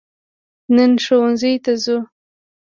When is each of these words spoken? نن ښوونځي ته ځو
نن 0.75 0.91
ښوونځي 1.03 1.53
ته 1.63 1.71
ځو 1.83 1.97